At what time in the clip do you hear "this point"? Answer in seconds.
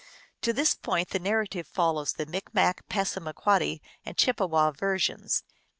0.51-1.09